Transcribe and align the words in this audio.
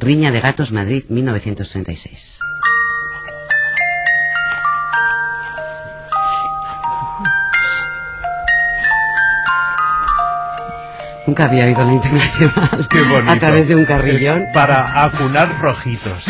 Riña 0.00 0.30
de 0.30 0.40
Gatos, 0.40 0.72
Madrid, 0.72 1.04
1936. 1.10 2.40
Nunca 11.26 11.44
había 11.44 11.66
oído 11.66 11.84
la 11.84 11.92
internacional 11.92 13.28
a 13.28 13.36
través 13.36 13.68
de 13.68 13.76
un 13.76 13.84
carrillón. 13.84 14.46
para 14.54 15.04
acunar 15.04 15.60
rojitos. 15.60 16.24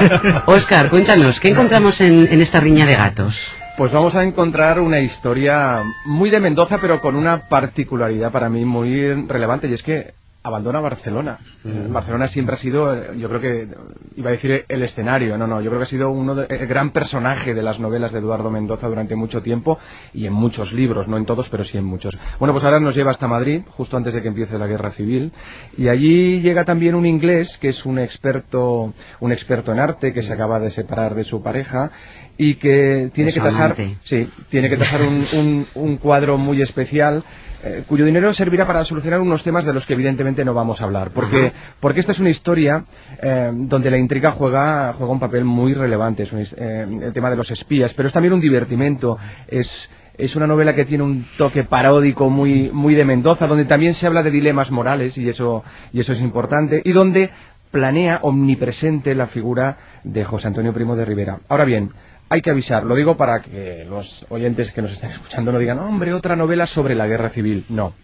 Oscar, 0.46 0.88
cuéntanos, 0.88 1.40
¿qué 1.40 1.48
encontramos 1.48 2.00
en, 2.00 2.28
en 2.30 2.40
esta 2.40 2.60
riña 2.60 2.86
de 2.86 2.94
gatos? 2.94 3.52
Pues 3.76 3.90
vamos 3.90 4.14
a 4.14 4.22
encontrar 4.22 4.78
una 4.78 5.00
historia 5.00 5.82
muy 6.06 6.30
de 6.30 6.38
Mendoza, 6.38 6.78
pero 6.80 7.00
con 7.00 7.16
una 7.16 7.48
particularidad 7.48 8.30
para 8.30 8.48
mí 8.48 8.64
muy 8.64 9.12
relevante, 9.26 9.68
y 9.68 9.74
es 9.74 9.82
que 9.82 10.14
abandona 10.46 10.80
Barcelona. 10.80 11.38
Mm. 11.64 11.92
Barcelona 11.92 12.26
siempre 12.28 12.54
ha 12.54 12.58
sido, 12.58 12.94
eh, 12.94 13.10
yo 13.18 13.28
creo 13.28 13.40
que, 13.40 13.68
iba 14.16 14.28
a 14.28 14.32
decir 14.32 14.64
el 14.68 14.82
escenario, 14.82 15.36
no, 15.36 15.46
no, 15.46 15.60
yo 15.60 15.70
creo 15.70 15.78
que 15.80 15.84
ha 15.84 15.86
sido 15.86 16.10
uno 16.10 16.34
de- 16.34 16.46
el 16.48 16.66
gran 16.66 16.90
personaje 16.90 17.54
de 17.54 17.62
las 17.62 17.80
novelas 17.80 18.12
de 18.12 18.20
Eduardo 18.20 18.50
Mendoza 18.50 18.88
durante 18.88 19.16
mucho 19.16 19.42
tiempo 19.42 19.78
y 20.14 20.26
en 20.26 20.32
muchos 20.32 20.72
libros, 20.72 21.08
no 21.08 21.16
en 21.16 21.26
todos, 21.26 21.48
pero 21.48 21.64
sí 21.64 21.78
en 21.78 21.84
muchos. 21.84 22.16
Bueno, 22.38 22.52
pues 22.52 22.64
ahora 22.64 22.80
nos 22.80 22.94
lleva 22.96 23.10
hasta 23.10 23.28
Madrid, 23.28 23.62
justo 23.68 23.96
antes 23.96 24.14
de 24.14 24.22
que 24.22 24.28
empiece 24.28 24.58
la 24.58 24.66
guerra 24.66 24.90
civil, 24.90 25.32
y 25.76 25.88
allí 25.88 26.40
llega 26.40 26.64
también 26.64 26.94
un 26.94 27.06
inglés 27.06 27.58
que 27.58 27.68
es 27.68 27.84
un 27.84 27.98
experto, 27.98 28.92
un 29.20 29.32
experto 29.32 29.72
en 29.72 29.80
arte 29.80 30.12
que 30.12 30.22
se 30.22 30.32
acaba 30.32 30.60
de 30.60 30.70
separar 30.70 31.14
de 31.14 31.24
su 31.24 31.42
pareja 31.42 31.90
y 32.38 32.54
que 32.56 33.10
tiene 33.14 33.30
que 33.32 33.40
tasar, 33.40 33.74
sí, 34.04 34.28
tiene 34.50 34.68
que 34.68 34.76
tasar 34.76 35.02
un, 35.02 35.24
un- 35.34 35.66
un 35.74 35.96
cuadro 35.96 36.36
muy 36.38 36.60
especial 36.62 37.22
eh, 37.66 37.82
cuyo 37.86 38.04
dinero 38.04 38.32
servirá 38.32 38.64
para 38.64 38.84
solucionar 38.84 39.20
unos 39.20 39.42
temas 39.42 39.64
de 39.64 39.72
los 39.72 39.86
que 39.86 39.94
evidentemente 39.94 40.44
no 40.44 40.54
vamos 40.54 40.80
a 40.80 40.84
hablar, 40.84 41.10
porque, 41.10 41.52
porque 41.80 41.98
esta 41.98 42.12
es 42.12 42.20
una 42.20 42.30
historia 42.30 42.84
eh, 43.20 43.50
donde 43.52 43.90
la 43.90 43.98
intriga 43.98 44.30
juega, 44.30 44.92
juega 44.92 45.12
un 45.12 45.18
papel 45.18 45.44
muy 45.44 45.74
relevante, 45.74 46.22
es 46.22 46.32
un 46.32 46.40
eh, 46.40 46.86
el 47.02 47.12
tema 47.12 47.28
de 47.28 47.34
los 47.34 47.50
espías, 47.50 47.92
pero 47.92 48.06
es 48.06 48.12
también 48.12 48.34
un 48.34 48.40
divertimento, 48.40 49.18
es, 49.48 49.90
es 50.16 50.36
una 50.36 50.46
novela 50.46 50.76
que 50.76 50.84
tiene 50.84 51.02
un 51.02 51.26
toque 51.36 51.64
paródico 51.64 52.30
muy, 52.30 52.70
muy 52.72 52.94
de 52.94 53.04
Mendoza, 53.04 53.48
donde 53.48 53.64
también 53.64 53.94
se 53.94 54.06
habla 54.06 54.22
de 54.22 54.30
dilemas 54.30 54.70
morales 54.70 55.18
y 55.18 55.28
eso, 55.28 55.64
y 55.92 55.98
eso 55.98 56.12
es 56.12 56.20
importante, 56.20 56.82
y 56.84 56.92
donde 56.92 57.30
planea 57.72 58.20
omnipresente 58.22 59.14
la 59.16 59.26
figura 59.26 59.76
de 60.04 60.24
José 60.24 60.46
Antonio 60.46 60.72
Primo 60.72 60.94
de 60.94 61.04
Rivera. 61.04 61.40
Ahora 61.48 61.64
bien, 61.64 61.90
hay 62.28 62.42
que 62.42 62.50
avisar, 62.50 62.84
lo 62.84 62.94
digo 62.94 63.16
para 63.16 63.40
que 63.40 63.86
los 63.88 64.26
oyentes 64.28 64.72
que 64.72 64.82
nos 64.82 64.92
estén 64.92 65.10
escuchando 65.10 65.52
no 65.52 65.58
digan, 65.58 65.78
hombre, 65.78 66.12
otra 66.12 66.36
novela 66.36 66.66
sobre 66.66 66.94
la 66.94 67.06
guerra 67.06 67.28
civil. 67.28 67.64
No, 67.68 67.94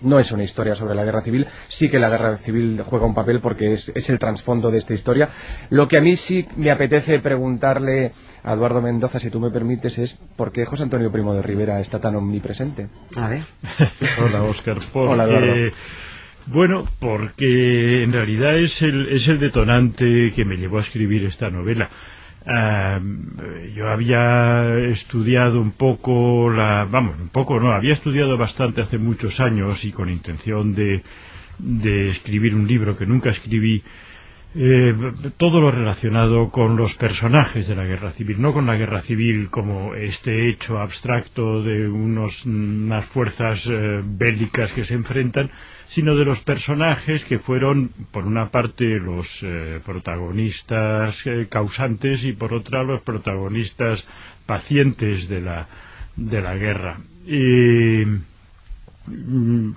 no 0.00 0.18
es 0.18 0.32
una 0.32 0.44
historia 0.44 0.74
sobre 0.74 0.94
la 0.94 1.04
guerra 1.04 1.20
civil, 1.20 1.46
sí 1.68 1.88
que 1.88 1.98
la 1.98 2.08
guerra 2.08 2.36
civil 2.36 2.80
juega 2.84 3.06
un 3.06 3.14
papel 3.14 3.40
porque 3.40 3.72
es, 3.72 3.90
es 3.94 4.08
el 4.10 4.18
trasfondo 4.18 4.70
de 4.70 4.78
esta 4.78 4.94
historia. 4.94 5.28
Lo 5.70 5.88
que 5.88 5.98
a 5.98 6.00
mí 6.00 6.16
sí 6.16 6.46
me 6.56 6.70
apetece 6.70 7.18
preguntarle 7.18 8.12
a 8.44 8.54
Eduardo 8.54 8.80
Mendoza, 8.80 9.18
si 9.18 9.30
tú 9.30 9.40
me 9.40 9.50
permites, 9.50 9.98
es 9.98 10.18
por 10.36 10.52
qué 10.52 10.64
José 10.64 10.84
Antonio 10.84 11.12
Primo 11.12 11.34
de 11.34 11.42
Rivera 11.42 11.80
está 11.80 12.00
tan 12.00 12.16
omnipresente. 12.16 12.88
A 13.16 13.28
ver. 13.28 13.44
Hola, 14.24 14.42
Oscar. 14.44 14.78
Porque, 14.92 15.12
Hola, 15.12 15.24
Eduardo. 15.24 15.72
Bueno, 16.46 16.84
porque 16.98 18.02
en 18.02 18.12
realidad 18.12 18.56
es 18.56 18.80
el, 18.80 19.08
es 19.10 19.28
el 19.28 19.38
detonante 19.38 20.32
que 20.34 20.46
me 20.46 20.56
llevó 20.56 20.78
a 20.78 20.80
escribir 20.80 21.26
esta 21.26 21.50
novela. 21.50 21.90
Ah, 22.50 22.98
yo 23.74 23.90
había 23.90 24.78
estudiado 24.78 25.60
un 25.60 25.72
poco 25.72 26.48
la, 26.50 26.86
vamos, 26.90 27.20
un 27.20 27.28
poco 27.28 27.60
no, 27.60 27.72
había 27.72 27.92
estudiado 27.92 28.38
bastante 28.38 28.80
hace 28.80 28.96
muchos 28.96 29.40
años 29.40 29.84
y 29.84 29.92
con 29.92 30.08
intención 30.08 30.74
de, 30.74 31.02
de 31.58 32.08
escribir 32.08 32.54
un 32.54 32.66
libro 32.66 32.96
que 32.96 33.04
nunca 33.04 33.28
escribí, 33.28 33.82
eh, 34.54 34.94
todo 35.36 35.60
lo 35.60 35.70
relacionado 35.70 36.50
con 36.50 36.76
los 36.76 36.94
personajes 36.94 37.68
de 37.68 37.76
la 37.76 37.84
guerra 37.84 38.12
civil, 38.12 38.40
no 38.40 38.52
con 38.52 38.66
la 38.66 38.76
guerra 38.76 39.02
civil 39.02 39.50
como 39.50 39.94
este 39.94 40.48
hecho 40.48 40.78
abstracto 40.78 41.62
de 41.62 41.86
unos, 41.88 42.46
unas 42.46 43.04
fuerzas 43.04 43.68
eh, 43.70 44.00
bélicas 44.04 44.72
que 44.72 44.84
se 44.84 44.94
enfrentan, 44.94 45.50
sino 45.86 46.16
de 46.16 46.24
los 46.24 46.40
personajes 46.40 47.24
que 47.24 47.38
fueron, 47.38 47.90
por 48.10 48.24
una 48.26 48.48
parte, 48.48 48.98
los 48.98 49.42
eh, 49.42 49.80
protagonistas 49.84 51.24
causantes 51.48 52.24
y 52.24 52.32
por 52.32 52.52
otra, 52.54 52.82
los 52.82 53.02
protagonistas 53.02 54.08
pacientes 54.46 55.28
de 55.28 55.40
la, 55.42 55.68
de 56.16 56.40
la 56.40 56.54
guerra. 56.56 56.98
Y, 57.26 58.04
mm, 59.06 59.70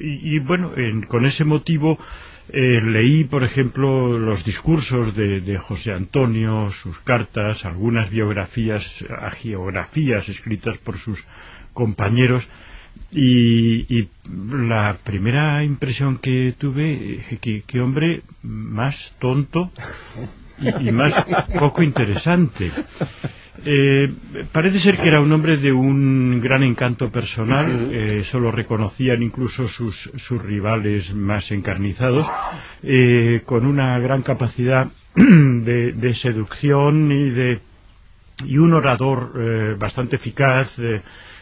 y, 0.00 0.38
bueno, 0.40 0.72
en- 0.76 1.02
con 1.02 1.24
ese 1.24 1.44
motivo 1.44 1.98
eh, 2.50 2.80
leí, 2.80 3.24
por 3.24 3.44
ejemplo, 3.44 4.18
los 4.18 4.44
discursos 4.44 5.14
de, 5.14 5.58
José 5.58 5.92
Antonio, 5.92 6.70
sus 6.70 6.98
cartas, 7.00 7.64
algunas 7.64 8.10
biografías, 8.10 9.04
agiografías 9.20 10.28
escritas 10.28 10.78
por 10.78 10.96
sus 10.96 11.24
compañeros, 11.72 12.48
y, 13.12 14.08
la 14.50 14.98
primera 15.02 15.64
impresión 15.64 16.18
que 16.18 16.54
tuve, 16.58 17.38
que, 17.40 17.62
que 17.62 17.80
hombre 17.80 18.22
más 18.42 19.14
tonto 19.18 19.70
y 20.80 20.90
más 20.90 21.14
poco 21.58 21.82
interesante. 21.82 22.70
Eh, 23.64 24.08
parece 24.52 24.78
ser 24.78 24.96
que 24.96 25.08
era 25.08 25.20
un 25.20 25.32
hombre 25.32 25.56
de 25.56 25.72
un 25.72 26.40
gran 26.40 26.62
encanto 26.62 27.10
personal, 27.10 27.90
eh, 27.92 28.18
eso 28.20 28.38
lo 28.38 28.50
reconocían 28.50 29.22
incluso 29.22 29.66
sus, 29.66 30.10
sus 30.16 30.40
rivales 30.42 31.14
más 31.14 31.50
encarnizados, 31.50 32.26
eh, 32.82 33.42
con 33.44 33.66
una 33.66 33.98
gran 33.98 34.22
capacidad 34.22 34.88
de, 35.16 35.92
de 35.92 36.14
seducción 36.14 37.10
y 37.12 37.30
de 37.30 37.60
y 38.44 38.56
un 38.58 38.72
orador 38.72 39.32
eh, 39.36 39.74
bastante 39.76 40.14
eficaz, 40.16 40.78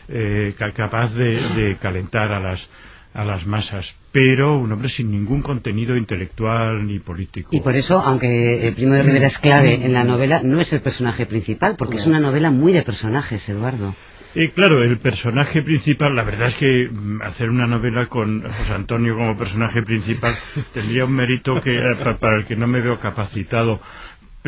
eh, 0.08 0.54
ca- 0.58 0.72
capaz 0.72 1.14
de, 1.14 1.36
de 1.54 1.76
calentar 1.76 2.32
a 2.32 2.40
las 2.40 2.70
a 3.16 3.24
las 3.24 3.46
masas, 3.46 3.96
pero 4.12 4.58
un 4.58 4.70
hombre 4.72 4.88
sin 4.88 5.10
ningún 5.10 5.40
contenido 5.42 5.96
intelectual 5.96 6.86
ni 6.86 6.98
político. 6.98 7.48
Y 7.52 7.60
por 7.60 7.74
eso, 7.74 8.00
aunque 8.00 8.66
el 8.68 8.74
Primo 8.74 8.94
de 8.94 9.02
Rivera 9.02 9.26
es 9.26 9.38
clave 9.38 9.74
en 9.84 9.92
la 9.92 10.04
novela, 10.04 10.42
no 10.42 10.60
es 10.60 10.72
el 10.72 10.80
personaje 10.82 11.24
principal, 11.26 11.76
porque 11.78 11.96
es 11.96 12.06
una 12.06 12.20
novela 12.20 12.50
muy 12.50 12.72
de 12.72 12.82
personajes, 12.82 13.48
Eduardo. 13.48 13.94
Eh, 14.34 14.50
claro, 14.50 14.82
el 14.84 14.98
personaje 14.98 15.62
principal, 15.62 16.14
la 16.14 16.22
verdad 16.22 16.48
es 16.48 16.56
que 16.56 16.90
mm, 16.92 17.22
hacer 17.22 17.48
una 17.48 17.66
novela 17.66 18.04
con 18.04 18.42
José 18.42 18.74
Antonio 18.74 19.14
como 19.14 19.34
personaje 19.34 19.80
principal 19.82 20.34
tendría 20.74 21.06
un 21.06 21.14
mérito 21.14 21.58
que 21.62 21.74
eh, 21.74 21.96
pa- 22.04 22.18
para 22.18 22.40
el 22.40 22.44
que 22.44 22.54
no 22.54 22.66
me 22.66 22.82
veo 22.82 23.00
capacitado. 23.00 23.80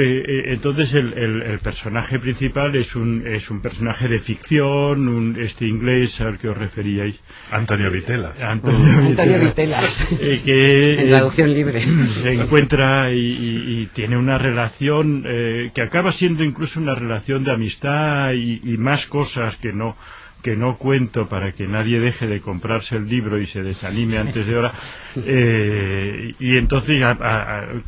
Eh, 0.00 0.52
Entonces 0.52 0.94
el, 0.94 1.12
el- 1.16 1.42
el 1.42 1.58
personaje 1.58 2.18
principal 2.18 2.74
es 2.76 2.94
un, 2.96 3.26
es 3.26 3.50
un 3.50 3.60
personaje 3.60 4.08
de 4.08 4.18
ficción, 4.18 5.08
un, 5.08 5.36
este 5.40 5.66
inglés 5.66 6.20
al 6.20 6.38
que 6.38 6.48
os 6.48 6.56
referíais. 6.56 7.20
Antonio 7.50 7.90
Vitela. 7.90 8.34
Antonio, 8.40 8.92
Antonio 8.98 9.38
Vitela, 9.40 9.80
eh, 10.20 10.40
que 10.44 11.00
En 11.02 11.08
traducción 11.08 11.52
libre. 11.52 11.80
se 12.06 12.34
encuentra 12.34 13.12
y, 13.12 13.18
y- 13.18 13.80
y 13.82 13.86
tiene 13.86 14.16
una 14.16 14.38
relación 14.38 15.24
eh, 15.26 15.70
que 15.74 15.82
acaba 15.82 16.12
siendo 16.12 16.44
incluso 16.44 16.80
una 16.80 16.94
relación 16.94 17.44
de 17.44 17.52
amistad 17.52 18.32
y, 18.32 18.60
y 18.64 18.76
más 18.78 19.06
cosas 19.06 19.56
que 19.56 19.72
no 19.72 19.96
que 20.42 20.54
no 20.54 20.76
cuento 20.76 21.28
para 21.28 21.50
que 21.50 21.66
nadie 21.66 21.98
deje 21.98 22.28
de 22.28 22.40
comprarse 22.40 22.94
el 22.96 23.08
libro 23.08 23.40
y 23.40 23.46
se 23.46 23.60
desanime 23.60 24.18
antes 24.18 24.46
de 24.46 24.56
hora 24.56 24.70
Eh, 25.16 26.34
y 26.38 26.58
entonces 26.58 27.02
a- 27.02 27.10
a- 27.20 27.58
a- 27.58 27.64
eh, 27.74 27.80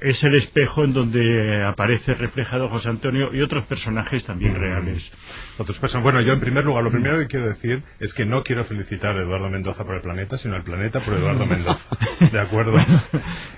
es 0.00 0.24
el 0.24 0.34
espejo 0.34 0.84
en 0.84 0.92
donde 0.92 1.64
aparece 1.64 2.14
reflejado 2.14 2.68
José 2.68 2.88
Antonio 2.88 3.34
y 3.34 3.42
otros 3.42 3.64
personajes 3.64 4.24
también 4.24 4.54
reales. 4.54 5.12
Otros 5.58 5.78
personas. 5.78 6.02
Bueno, 6.04 6.20
yo 6.20 6.32
en 6.32 6.40
primer 6.40 6.64
lugar, 6.64 6.84
lo 6.84 6.90
primero 6.90 7.18
que 7.18 7.26
quiero 7.26 7.46
decir 7.46 7.82
es 8.00 8.14
que 8.14 8.24
no 8.24 8.42
quiero 8.42 8.64
felicitar 8.64 9.16
a 9.16 9.22
Eduardo 9.22 9.48
Mendoza 9.50 9.84
por 9.84 9.94
el 9.96 10.00
planeta, 10.00 10.38
sino 10.38 10.56
al 10.56 10.62
planeta 10.62 11.00
por 11.00 11.14
Eduardo 11.14 11.46
Mendoza. 11.46 11.96
¿De 12.32 12.40
acuerdo? 12.40 12.78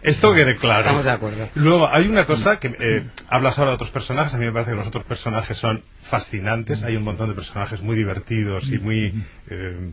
Esto 0.02 0.32
quede 0.34 0.56
claro. 0.56 0.80
Estamos 0.80 1.04
de 1.04 1.10
acuerdo. 1.10 1.48
Luego, 1.54 1.88
hay 1.88 2.08
una 2.08 2.26
cosa 2.26 2.58
que 2.58 2.74
eh, 2.78 3.04
hablas 3.28 3.58
ahora 3.58 3.72
de 3.72 3.74
otros 3.76 3.90
personajes. 3.90 4.34
A 4.34 4.38
mí 4.38 4.44
me 4.44 4.52
parece 4.52 4.72
que 4.72 4.76
los 4.76 4.86
otros 4.86 5.04
personajes 5.04 5.56
son 5.56 5.82
fascinantes. 6.02 6.84
Hay 6.84 6.96
un 6.96 7.04
montón 7.04 7.28
de 7.28 7.34
personajes 7.34 7.82
muy 7.82 7.96
divertidos 7.96 8.70
y 8.70 8.78
muy. 8.78 9.14
eh, 9.48 9.92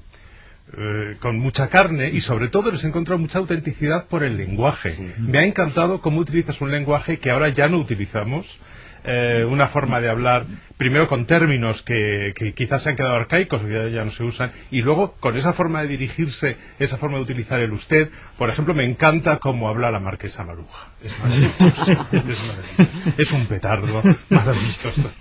eh, 0.76 1.18
con 1.20 1.38
mucha 1.38 1.70
carne 1.70 2.10
y 2.10 2.22
sobre 2.22 2.48
todo 2.48 2.72
les 2.72 2.84
he 2.84 2.88
encontrado 2.88 3.20
mucha 3.20 3.40
autenticidad 3.40 4.06
por 4.08 4.24
el 4.24 4.38
lenguaje. 4.38 5.14
Me 5.20 5.38
ha 5.40 5.46
encantado 5.46 6.02
cómo 6.02 6.20
utilizas 6.20 6.62
un 6.62 6.72
lenguaje 6.72 7.20
que 7.20 7.30
ahora 7.30 7.50
ya 7.50 7.68
no 7.68 7.78
utilizamos, 7.78 8.60
eh, 9.06 9.46
una 9.50 9.68
forma 9.68 10.00
de 10.02 10.10
hablar, 10.10 10.46
primero 10.78 11.08
con 11.08 11.26
términos 11.26 11.82
que, 11.82 12.34
que 12.36 12.54
quizás 12.54 12.84
se 12.84 12.90
han 12.90 12.96
quedado 12.96 13.16
arcaicos 13.16 13.62
o 13.62 13.66
que 13.68 13.92
ya, 13.92 14.04
no 14.06 14.12
se 14.12 14.24
usan, 14.24 14.52
y 14.72 14.82
luego 14.82 15.14
con 15.20 15.36
esa 15.38 15.54
forma 15.54 15.82
de 15.82 15.88
dirigirse, 15.90 16.58
esa 16.80 16.98
forma 16.98 17.18
de 17.18 17.24
utilizar 17.24 17.60
el 17.60 17.72
usted. 17.72 18.10
Por 18.38 18.50
ejemplo, 18.50 18.74
me 18.74 18.84
encanta 18.86 19.38
cómo 19.38 19.68
habla 19.70 19.92
la 19.92 20.00
marquesa 20.00 20.44
Maruja. 20.44 20.90
Es 21.04 21.20
maravilloso. 21.20 21.62
es, 22.12 22.48
maravilloso. 22.48 23.14
Es 23.18 23.32
un 23.32 23.46
petardo 23.48 24.02
maravilloso. 24.30 25.12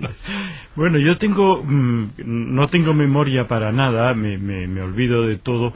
Bueno, 0.75 0.99
yo 0.99 1.19
tengo, 1.19 1.63
mm, 1.63 2.11
no 2.25 2.67
tengo 2.67 2.95
memoria 2.95 3.45
para 3.45 3.73
nada, 3.73 4.15
me, 4.15 4.39
me- 4.39 4.67
me 4.67 4.81
olvido 4.83 5.27
de 5.27 5.37
todo, 5.37 5.75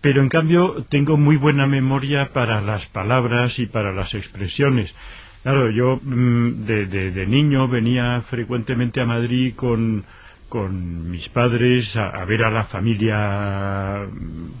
pero 0.00 0.20
en 0.20 0.28
cambio 0.28 0.84
tengo 0.88 1.16
muy 1.16 1.36
buena 1.36 1.66
memoria 1.66 2.30
para 2.32 2.60
las 2.60 2.86
palabras 2.86 3.58
y 3.60 3.66
para 3.66 3.92
las 3.92 4.14
expresiones. 4.14 4.94
Claro, 5.42 5.70
yo 5.70 5.98
mm, 6.00 6.64
de, 6.66 6.86
de, 6.86 7.26
niño 7.26 7.66
venía 7.66 8.20
frecuentemente 8.20 9.00
a 9.00 9.04
Madrid 9.04 9.54
con, 9.56 10.04
con 10.48 11.10
mis 11.10 11.28
padres 11.28 11.96
a, 11.96 12.24
ver 12.24 12.44
a 12.44 12.50
la 12.50 12.62
familia 12.62 14.06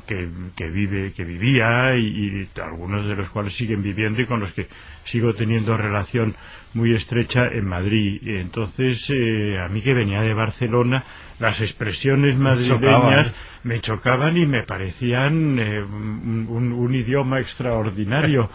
que, 0.06 0.28
que 0.56 0.68
vive 0.70 1.12
que 1.12 1.24
vivía 1.24 1.96
y, 1.96 2.48
algunos 2.60 3.06
de 3.06 3.14
los 3.14 3.30
cuales 3.30 3.54
siguen 3.54 3.80
viviendo 3.80 4.22
y 4.22 4.26
con 4.26 4.40
los 4.40 4.52
que 4.52 4.66
sigo 5.04 5.34
teniendo 5.34 5.76
relación 5.76 6.34
muy 6.74 6.94
estrecha 6.94 7.46
en 7.46 7.66
Madrid. 7.66 8.20
Entonces, 8.24 9.10
eh, 9.10 9.58
a 9.58 9.68
mí 9.68 9.82
que 9.82 9.94
venía 9.94 10.22
de 10.22 10.34
Barcelona, 10.34 11.04
las 11.38 11.60
expresiones 11.60 12.36
madrileñas 12.36 13.32
me 13.64 13.80
chocaban 13.80 14.36
y 14.36 14.46
me 14.46 14.64
parecían 14.64 15.58
eh, 15.58 15.82
un, 15.82 16.94
idioma 16.94 17.40
extraordinario 17.40 18.50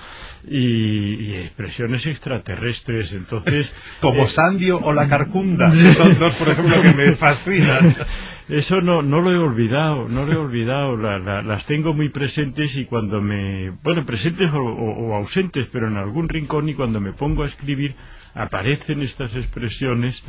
y, 0.48 1.34
expresiones 1.36 2.06
extraterrestres. 2.06 3.14
Entonces, 3.14 3.74
como 4.02 4.24
eh, 4.24 4.28
Sandio 4.28 4.78
o 4.78 4.94
la 4.94 5.08
Carcunda, 5.08 5.72
son 5.96 6.18
dos, 6.20 6.34
por 6.36 6.50
ejemplo, 6.50 6.82
que 6.82 6.94
me 6.94 7.12
fascinan. 7.14 7.96
Eso 8.50 8.80
no, 8.80 9.02
no 9.02 9.20
lo 9.20 9.32
he 9.32 9.38
olvidado, 9.38 10.08
no 10.08 10.26
lo 10.26 10.32
he 10.32 10.38
olvidado. 10.38 10.96
las 10.96 11.66
tengo 11.66 11.94
muy 11.94 12.10
presentes 12.10 12.78
y 12.78 12.86
cuando 12.86 13.22
me. 13.22 13.72
Bueno, 13.84 14.06
presentes 14.06 14.52
o, 14.54 15.16
ausentes, 15.16 15.68
pero 15.72 15.88
en 15.88 15.98
algún 15.98 16.30
rincón 16.30 16.70
y 16.70 16.74
cuando 16.74 17.02
me 17.02 17.12
pongo 17.12 17.44
a 17.44 17.48
escribir 17.48 17.96
aparecen 18.34 19.02
estas 19.02 19.36
expresiones 19.36 20.24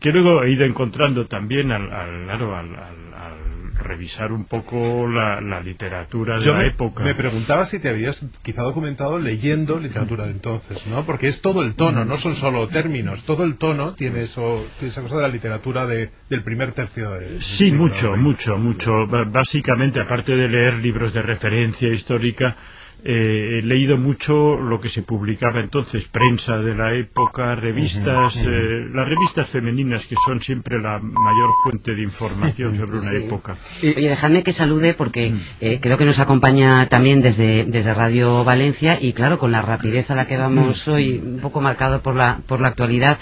que 0.00 0.10
luego 0.10 0.44
he 0.44 0.52
ido 0.52 0.64
encontrando 0.64 1.26
también 1.26 1.72
al, 1.72 1.92
al, 1.92 2.30
al, 2.30 3.57
revisar 3.78 4.32
un 4.32 4.44
poco 4.44 5.08
la, 5.08 5.40
literatura 5.60 6.38
de 6.38 6.52
la 6.52 6.66
época. 6.66 7.04
Me 7.04 7.14
preguntaba 7.14 7.64
si 7.64 7.78
te 7.78 7.88
habías 7.88 8.26
quizá 8.42 8.62
documentado 8.62 9.18
leyendo 9.18 9.78
literatura 9.78 10.26
de 10.26 10.32
entonces, 10.32 10.86
¿no? 10.86 11.04
Porque 11.04 11.28
es 11.28 11.42
todo 11.42 11.62
el 11.62 11.74
tono, 11.74 12.04
no 12.04 12.16
son 12.16 12.34
solo 12.34 12.68
términos, 12.68 13.24
todo 13.24 13.44
el 13.44 13.56
tono 13.56 13.94
tiene 13.94 14.22
eso, 14.22 14.66
esa 14.80 15.02
cosa 15.02 15.16
de 15.16 15.22
la 15.22 15.28
literatura 15.28 15.86
de, 15.86 16.10
del 16.28 16.42
primer 16.42 16.72
tercio 16.72 17.10
de. 17.12 17.42
Sí, 17.42 17.72
mucho, 17.72 18.16
mucho, 18.16 18.56
mucho. 18.56 19.06
Básicamente, 19.06 20.00
aparte 20.00 20.32
de 20.34 20.48
leer 20.48 20.74
libros 20.74 21.12
de 21.12 21.22
referencia 21.22 21.88
histórica, 21.88 22.56
eh, 23.04 23.58
he 23.58 23.62
leído 23.62 23.96
mucho 23.96 24.56
lo 24.56 24.80
que 24.80 24.88
se 24.88 25.02
publicaba 25.02 25.60
entonces, 25.60 26.06
prensa 26.08 26.56
de 26.56 26.74
la 26.74 26.94
época, 26.94 27.54
revistas, 27.54 28.44
eh, 28.44 28.86
las 28.92 29.08
revistas 29.08 29.48
femeninas 29.48 30.06
que 30.06 30.16
son 30.24 30.42
siempre 30.42 30.80
la 30.80 30.98
mayor 30.98 31.50
fuente 31.62 31.94
de 31.94 32.02
información 32.02 32.76
sobre 32.76 32.98
una 32.98 33.12
época. 33.24 33.56
Oye, 33.82 34.08
dejadme 34.08 34.42
que 34.42 34.52
salude 34.52 34.94
porque 34.94 35.32
eh, 35.60 35.78
creo 35.80 35.96
que 35.96 36.04
nos 36.04 36.18
acompaña 36.18 36.88
también 36.88 37.22
desde, 37.22 37.64
desde 37.64 37.94
Radio 37.94 38.42
Valencia 38.44 38.98
y 39.00 39.12
claro, 39.12 39.38
con 39.38 39.52
la 39.52 39.62
rapidez 39.62 40.10
a 40.10 40.14
la 40.14 40.26
que 40.26 40.36
vamos 40.36 40.88
hoy, 40.88 41.22
un 41.24 41.38
poco 41.38 41.60
marcado 41.60 42.00
por 42.00 42.16
la, 42.16 42.40
por 42.46 42.60
la 42.60 42.68
actualidad, 42.68 43.18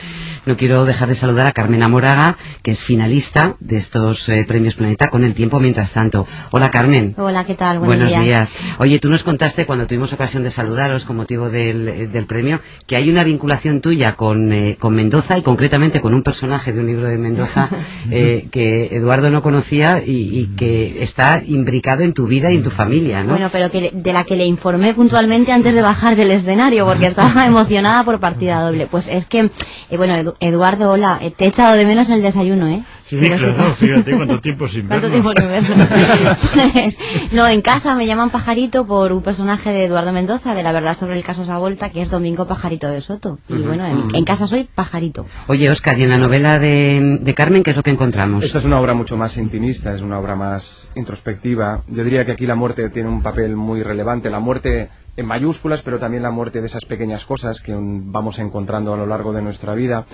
no 0.46 0.56
quiero 0.56 0.84
dejar 0.84 1.08
de 1.08 1.14
saludar 1.14 1.46
a 1.46 1.52
Carmen 1.52 1.82
Amoraga, 1.82 2.36
que 2.62 2.70
es 2.70 2.82
finalista 2.82 3.56
de 3.60 3.76
estos 3.76 4.30
premios 4.46 4.76
Planeta 4.76 5.10
con 5.10 5.24
el 5.24 5.34
tiempo 5.34 5.60
mientras 5.60 5.92
tanto. 5.92 6.26
Hola 6.50 6.70
Carmen. 6.70 7.14
Hola, 7.16 7.44
¿qué 7.44 7.54
tal? 7.54 7.78
Buenos, 7.78 8.18
días. 8.18 8.54
Oye, 8.78 8.98
tú 8.98 9.10
nos 9.10 9.22
contaste 9.22 9.66
cuando 9.66 9.75
tuvimos 9.86 10.12
ocasión 10.12 10.42
de 10.42 10.50
saludaros 10.50 11.04
con 11.04 11.16
motivo 11.16 11.50
del, 11.50 12.10
del 12.10 12.26
premio, 12.26 12.60
que 12.86 12.96
hay 12.96 13.10
una 13.10 13.24
vinculación 13.24 13.80
tuya 13.80 14.14
con, 14.14 14.52
eh, 14.52 14.76
con, 14.78 14.94
Mendoza 14.94 15.36
y 15.36 15.42
concretamente 15.42 16.00
con 16.00 16.14
un 16.14 16.22
personaje 16.22 16.72
de 16.72 16.80
un 16.80 16.86
libro 16.86 17.06
de 17.06 17.18
Mendoza 17.18 17.68
eh, 18.10 18.48
que 18.50 18.96
Eduardo 18.96 19.30
no 19.30 19.42
conocía 19.42 20.02
y, 20.04 20.46
que 20.56 21.02
está 21.02 21.42
imbricado 21.44 22.02
en 22.02 22.14
tu 22.14 22.26
vida 22.26 22.50
y 22.50 22.56
en 22.56 22.62
tu 22.62 22.70
familia, 22.70 23.22
¿no? 23.22 23.32
Bueno, 23.32 23.50
pero 23.52 23.70
que, 23.70 23.90
de 23.92 24.12
la 24.12 24.24
que 24.24 24.36
le 24.36 24.46
informé 24.46 24.94
puntualmente 24.94 25.52
antes 25.52 25.74
de 25.74 25.82
bajar 25.82 26.16
del 26.16 26.30
escenario 26.30 26.86
porque 26.86 27.06
estaba 27.08 27.44
emocionada 27.46 28.04
por 28.04 28.20
partida 28.20 28.62
doble. 28.62 28.86
Pues 28.86 29.08
es 29.08 29.26
que, 29.26 29.50
eh, 29.90 29.96
bueno, 29.96 30.34
Eduardo, 30.40 30.92
hola, 30.92 31.20
te 31.36 31.44
he 31.44 31.48
echado 31.48 31.76
de 31.76 31.84
menos 31.84 32.08
el 32.08 32.22
desayuno, 32.22 32.68
¿eh? 32.68 32.84
Sí, 33.06 33.18
claro, 33.38 33.74
fíjate 33.74 34.16
cuánto 34.16 34.40
tiempo 34.40 34.66
sin 34.66 34.88
verlo. 34.88 35.08
¿Cuánto 35.08 35.32
tiempo 35.32 35.40
sin 35.40 35.48
verlo? 35.48 36.36
pues, 36.52 36.98
no, 37.32 37.46
en 37.46 37.62
casa 37.62 37.94
me 37.94 38.06
llaman 38.06 38.30
Pajarito 38.30 38.86
por 38.86 39.12
un 39.12 39.22
personaje 39.22 39.70
de 39.70 39.84
Eduardo 39.84 40.12
Mendoza, 40.12 40.54
de 40.54 40.62
La 40.62 40.72
Verdad 40.72 40.96
sobre 40.96 41.16
el 41.16 41.24
caso 41.24 41.44
Savolta, 41.46 41.90
que 41.90 42.02
es 42.02 42.10
Domingo 42.10 42.46
Pajarito 42.46 42.88
de 42.88 43.00
Soto. 43.00 43.38
Y 43.48 43.58
bueno, 43.58 43.86
en, 44.12 44.24
casa 44.24 44.46
soy 44.46 44.64
Pajarito. 44.64 45.26
Oye, 45.46 45.70
Oscar, 45.70 45.98
¿y 45.98 46.02
en 46.02 46.10
la 46.10 46.18
novela 46.18 46.58
de, 46.58 47.18
de, 47.20 47.34
Carmen 47.34 47.62
qué 47.62 47.70
es 47.70 47.76
lo 47.76 47.84
que 47.84 47.90
encontramos? 47.90 48.44
Esta 48.44 48.58
es 48.58 48.64
una 48.64 48.80
obra 48.80 48.94
mucho 48.94 49.16
más 49.16 49.36
intimista, 49.36 49.94
es 49.94 50.00
una 50.00 50.18
obra 50.18 50.34
más 50.34 50.90
introspectiva. 50.96 51.82
Yo 51.88 52.02
diría 52.02 52.24
que 52.24 52.32
aquí 52.32 52.46
la 52.46 52.56
muerte 52.56 52.90
tiene 52.90 53.08
un 53.08 53.22
papel 53.22 53.54
muy 53.54 53.82
relevante. 53.82 54.30
La 54.30 54.40
muerte 54.40 54.90
en 55.16 55.26
mayúsculas, 55.26 55.82
pero 55.82 55.98
también 55.98 56.22
la 56.22 56.30
muerte 56.30 56.60
de 56.60 56.66
esas 56.66 56.84
pequeñas 56.84 57.24
cosas 57.24 57.60
que 57.60 57.74
vamos 57.76 58.38
encontrando 58.38 58.92
a 58.92 58.96
lo 58.96 59.06
largo 59.06 59.32
de 59.32 59.42
nuestra 59.42 59.74
vida. 59.74 60.04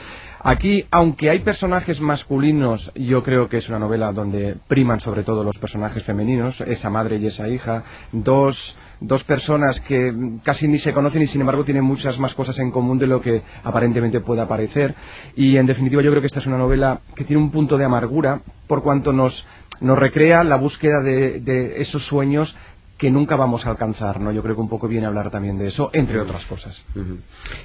Aquí, 0.40 0.87
aunque 0.90 1.31
hay 1.31 1.40
personajes 1.40 2.00
masculinos, 2.00 2.93
yo 2.94 3.22
creo 3.22 3.49
que 3.49 3.56
es 3.56 3.69
una 3.69 3.78
novela 3.78 4.12
donde 4.12 4.56
priman 4.69 5.00
sobre 5.00 5.25
todo 5.25 5.44
los 5.44 5.58
personajes 5.58 6.02
femeninos, 6.02 6.60
esa 6.60 6.90
madre 6.90 7.16
y 7.16 7.26
esa 7.26 7.49
hija, 7.49 7.84
dos, 8.12 8.76
dos 9.00 9.25
personas 9.25 9.81
que 9.81 10.14
casi 10.43 10.69
ni 10.69 10.78
se 10.78 10.93
conocen 10.93 11.22
y 11.22 11.26
sin 11.26 11.40
embargo 11.40 11.64
tienen 11.64 11.84
muchas 11.84 12.19
más 12.19 12.34
cosas 12.34 12.58
en 12.58 12.70
común 12.70 12.98
de 12.98 13.06
lo 13.06 13.20
que 13.20 13.43
aparentemente 13.64 14.20
pueda 14.20 14.46
parecer. 14.46 14.94
Y 15.37 15.56
en 15.56 15.66
definitiva 15.66 16.02
yo 16.02 16.10
creo 16.10 16.22
que 16.22 16.26
esta 16.26 16.38
es 16.38 16.46
una 16.46 16.58
novela 16.58 17.00
que 17.14 17.25
tiene 17.25 17.43
un 17.43 17.50
punto 17.50 17.76
de 17.76 17.84
amargura 17.84 18.40
por 18.66 18.82
cuanto 18.82 19.12
nos 19.12 19.48
nos 19.81 19.98
recrea 19.98 20.44
la 20.44 20.56
búsqueda 20.56 21.00
de, 21.00 21.40
de, 21.40 21.82
esos 21.82 22.05
sueños 22.05 22.55
que 23.02 23.10
nunca 23.10 23.34
vamos 23.34 23.66
a 23.66 23.70
alcanzar, 23.70 24.20
¿no? 24.20 24.31
Yo 24.31 24.44
creo 24.44 24.54
que 24.54 24.60
un 24.60 24.69
poco 24.69 24.87
viene 24.87 25.06
a 25.06 25.08
hablar 25.08 25.28
también 25.28 25.58
de 25.58 25.66
eso, 25.66 25.90
entre 25.93 26.20
otras 26.20 26.46
cosas. 26.46 26.84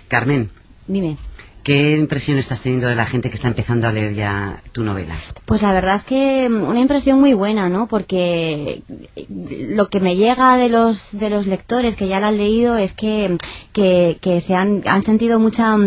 Carmen. 0.07 0.49
Dime. 0.87 1.17
¿Qué 1.61 1.95
impresión 1.95 2.39
estás 2.39 2.63
teniendo 2.63 2.87
de 2.87 2.95
la 2.95 3.05
gente 3.05 3.29
que 3.29 3.35
está 3.35 3.47
empezando 3.47 3.87
a 3.87 3.91
leer 3.91 4.15
ya 4.15 4.63
tu 4.71 4.83
novela? 4.83 5.15
Pues 5.45 5.61
la 5.61 5.73
verdad 5.73 5.93
es 5.93 6.03
que 6.05 6.49
mm, 6.49 6.63
una 6.63 6.79
impresión 6.79 7.19
muy 7.19 7.35
buena, 7.35 7.69
¿no? 7.69 7.85
Porque 7.85 8.81
lo 9.29 9.89
que 9.89 9.99
me 9.99 10.15
llega 10.15 10.57
de 10.57 10.69
los 10.69 11.09
de 11.11 11.29
los 11.29 11.45
lectores 11.45 11.95
que 11.95 12.07
ya 12.07 12.19
la 12.19 12.29
han 12.29 12.37
leído 12.37 12.75
es 12.75 12.93
que, 12.93 13.37
que, 13.73 14.17
que 14.19 14.41
se 14.41 14.55
han, 14.55 14.81
han 14.87 15.03
sentido 15.03 15.39
mucha 15.39 15.77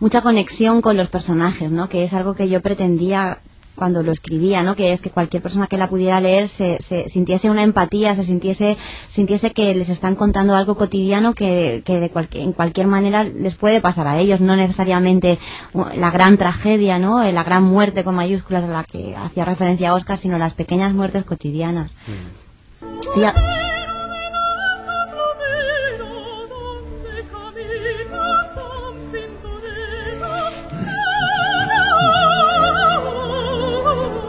mucha 0.00 0.20
conexión 0.20 0.82
con 0.82 0.96
los 0.96 1.06
personajes, 1.06 1.70
¿no? 1.70 1.88
Que 1.88 2.02
es 2.02 2.12
algo 2.12 2.34
que 2.34 2.48
yo 2.48 2.60
pretendía 2.60 3.38
cuando 3.76 4.02
lo 4.02 4.10
escribía, 4.10 4.62
¿no? 4.62 4.74
Que 4.74 4.92
es 4.92 5.00
que 5.00 5.10
cualquier 5.10 5.42
persona 5.42 5.66
que 5.66 5.78
la 5.78 5.88
pudiera 5.88 6.20
leer 6.20 6.48
se, 6.48 6.78
sintiese 6.80 7.50
una 7.50 7.62
empatía, 7.62 8.14
se 8.14 8.24
sintiese, 8.24 8.76
sintiese 9.08 9.52
que 9.52 9.74
les 9.74 9.88
están 9.88 10.16
contando 10.16 10.56
algo 10.56 10.76
cotidiano 10.76 11.34
que, 11.34 11.82
que 11.84 12.00
de 12.00 12.10
en 12.32 12.52
cualquier 12.52 12.86
manera 12.86 13.24
les 13.24 13.54
puede 13.54 13.80
pasar 13.80 14.08
a 14.08 14.18
ellos, 14.18 14.40
no 14.40 14.56
necesariamente 14.56 15.38
la 15.94 16.10
gran 16.10 16.38
tragedia, 16.38 16.98
¿no? 16.98 17.22
La 17.30 17.44
gran 17.44 17.62
muerte 17.62 18.02
con 18.02 18.14
mayúsculas 18.14 18.64
a 18.64 18.68
la 18.68 18.84
que 18.84 19.14
hacía 19.14 19.44
referencia 19.44 19.94
Oscar, 19.94 20.18
sino 20.18 20.38
las 20.38 20.54
pequeñas 20.54 20.92
muertes 20.94 21.24
cotidianas. 21.24 21.90
Mm. 22.06 23.20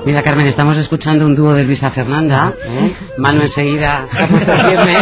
Mira, 0.07 0.23
Carmen, 0.23 0.47
estamos 0.47 0.77
escuchando 0.77 1.25
un 1.25 1.35
dúo 1.35 1.53
de 1.53 1.65
Luisa 1.65 1.91
Fernanda. 1.91 2.55
¿eh? 2.63 2.93
Mano 3.17 3.41
enseguida 3.41 4.07
ha 4.11 4.27
puesto 4.27 4.55
firme 4.57 4.95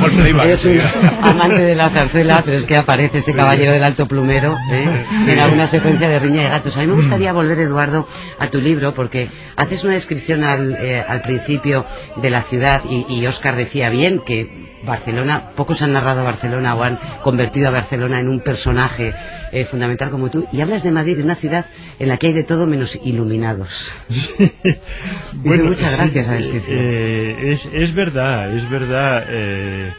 porque 0.00 0.52
es 0.52 0.64
un 0.64 0.80
amante 1.22 1.62
de 1.62 1.74
la 1.74 1.90
zarzuela, 1.90 2.42
pero 2.44 2.56
es 2.56 2.64
que 2.64 2.76
aparece 2.76 3.18
este 3.18 3.34
caballero 3.34 3.72
del 3.72 3.82
alto 3.82 4.06
plumero 4.06 4.56
¿eh? 4.70 5.04
en 5.26 5.38
alguna 5.38 5.66
secuencia 5.66 6.08
de 6.08 6.18
Riña 6.18 6.42
de 6.42 6.48
Gatos. 6.48 6.76
A 6.76 6.80
mí 6.80 6.86
me 6.86 6.94
gustaría 6.94 7.32
volver, 7.32 7.58
Eduardo, 7.58 8.06
a 8.38 8.48
tu 8.48 8.60
libro 8.60 8.94
porque 8.94 9.30
haces 9.56 9.84
una 9.84 9.94
descripción 9.94 10.44
al, 10.44 10.76
eh, 10.76 11.04
al 11.06 11.22
principio 11.22 11.84
de 12.16 12.30
la 12.30 12.42
ciudad 12.42 12.82
y, 12.88 13.06
y 13.08 13.26
Oscar 13.26 13.56
decía 13.56 13.90
bien 13.90 14.20
que 14.20 14.70
Barcelona, 14.82 15.50
pocos 15.54 15.82
han 15.82 15.92
narrado 15.92 16.24
Barcelona 16.24 16.74
o 16.74 16.82
han 16.82 16.98
convertido 17.22 17.68
a 17.68 17.70
Barcelona 17.70 18.20
en 18.20 18.28
un 18.28 18.40
personaje 18.40 19.12
eh, 19.52 19.64
fundamental 19.64 20.10
como 20.10 20.30
tú, 20.30 20.46
y 20.52 20.60
hablas 20.60 20.82
de 20.82 20.90
Madrid, 20.90 21.16
de 21.18 21.22
una 21.22 21.34
ciudad 21.34 21.66
en 21.98 22.08
la 22.08 22.16
que 22.16 22.28
hay 22.28 22.32
de 22.32 22.44
todo 22.44 22.66
menos 22.66 22.98
iluminados. 23.04 23.92
bueno, 25.34 25.64
muchas 25.64 25.92
gracias 25.92 26.28
a 26.28 26.38
eh, 26.38 27.36
es, 27.42 27.66
es 27.72 27.94
verdad, 27.94 28.54
es 28.54 28.68
verdad. 28.68 29.24
Eh, 29.28 29.92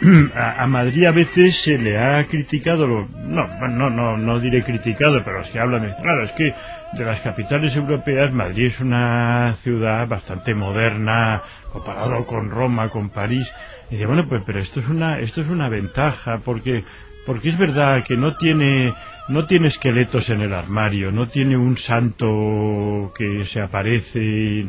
a, 0.34 0.66
Madrid 0.66 1.04
a 1.04 1.12
veces 1.12 1.56
se 1.56 1.76
le 1.76 1.98
ha 1.98 2.24
criticado, 2.24 2.86
no, 2.86 3.46
no, 3.68 3.90
no, 3.90 4.16
no 4.16 4.40
diré 4.40 4.62
criticado, 4.62 5.22
pero 5.22 5.38
los 5.38 5.48
que 5.48 5.60
hablan 5.60 5.92
claro, 6.00 6.24
es 6.24 6.32
que 6.32 6.54
de 6.94 7.04
las 7.04 7.20
capitales 7.20 7.76
europeas 7.76 8.32
Madrid 8.32 8.66
es 8.66 8.80
una 8.80 9.54
ciudad 9.58 10.08
bastante 10.08 10.54
moderna 10.54 11.42
comparado 11.72 12.26
con 12.26 12.50
Roma, 12.50 12.88
con 12.88 13.10
París. 13.10 13.52
Y 13.90 13.94
dice, 13.94 14.06
bueno, 14.06 14.26
pues 14.26 14.42
pero 14.46 14.58
esto 14.58 14.80
es 14.80 14.88
una, 14.88 15.18
esto 15.18 15.42
es 15.42 15.48
una 15.48 15.68
ventaja 15.68 16.38
porque 16.38 16.84
porque 17.26 17.50
es 17.50 17.58
verdad 17.58 18.02
que 18.02 18.16
no 18.16 18.36
tiene 18.36 18.94
no 19.30 19.46
tiene 19.46 19.68
esqueletos 19.68 20.28
en 20.30 20.40
el 20.40 20.52
armario, 20.52 21.10
no 21.12 21.28
tiene 21.28 21.56
un 21.56 21.76
santo 21.76 23.12
que 23.16 23.44
se 23.44 23.60
aparece, 23.60 24.64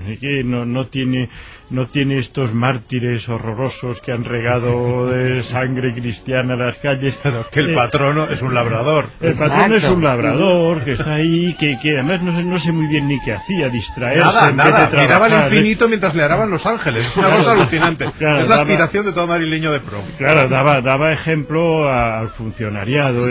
no, 0.46 0.65
no 0.65 0.88
tiene 0.88 1.30
no 1.72 1.88
tiene 1.88 2.18
estos 2.18 2.53
mártires 2.53 3.30
horrorosos 3.30 4.01
que 4.01 4.12
han 4.12 4.25
regado 4.25 5.08
de 5.08 5.41
sangre 5.41 5.94
cristiana 5.94 6.58
las 6.58 6.75
calles. 6.75 7.18
que 7.50 7.62
el 7.62 7.74
patrono 7.74 8.27
es 8.30 8.41
un 8.41 8.53
labrador. 8.53 9.06
El 9.22 9.36
patrono 9.36 9.77
es 9.77 9.86
un 9.86 10.03
labrador 10.03 10.84
que 10.84 10.91
está 10.91 11.13
ahí, 11.13 11.56
que, 11.58 11.77
que 11.82 11.98
además 11.98 12.22
no 12.24 12.36
sé, 12.36 12.44
no 12.44 12.60
sé 12.60 12.74
muy 12.74 12.88
bien 12.88 13.08
ni 13.08 13.22
qué 13.22 13.32
hacía, 13.32 13.70
distraerse. 13.70 14.25
Nada, 14.25 14.51
nada, 14.51 14.89
miraba 14.89 15.27
al 15.27 15.46
infinito 15.46 15.88
mientras 15.88 16.13
le 16.13 16.24
araban 16.24 16.50
los 16.50 16.65
ángeles. 16.65 17.08
Es 17.08 17.15
una 17.15 17.30
cosa 17.30 17.53
alucinante. 17.53 18.03
es 18.06 18.50
la 18.50 18.56
aspiración 18.56 19.06
de 19.06 19.13
todo 19.13 19.27
madrileño 19.27 19.72
de 19.72 19.80
pro. 19.80 20.00
Claro, 20.18 20.50
daba, 20.50 20.82
daba 20.82 21.13
ejemplo 21.13 21.89
al 21.89 22.27
funcionariado. 22.27 23.27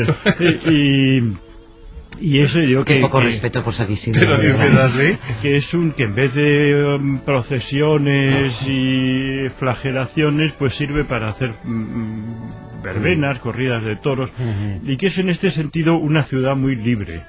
y 0.64 1.19
y 1.19 1.19
eso 2.40 2.60
yo 2.60 2.84
que... 2.84 2.96
poco 2.96 3.18
que, 3.18 3.24
respeto 3.24 3.62
por 3.62 3.72
Que 5.40 5.56
es 5.56 5.72
un 5.74 5.92
que 5.92 6.04
en 6.04 6.14
vez 6.14 6.34
de 6.34 6.96
um, 6.96 7.20
procesiones 7.20 8.66
y 8.66 9.48
flagelaciones, 9.48 10.52
pues 10.52 10.74
sirve 10.74 11.04
para 11.04 11.28
hacer 11.28 11.52
mm, 11.64 11.70
mm, 11.70 12.82
verbenas, 12.82 13.38
corridas 13.38 13.84
de 13.84 13.96
toros, 13.96 14.30
y 14.84 14.96
que 14.96 15.06
es 15.06 15.18
en 15.18 15.28
este 15.28 15.50
sentido 15.50 15.96
una 15.96 16.22
ciudad 16.22 16.56
muy 16.56 16.76
libre 16.76 17.24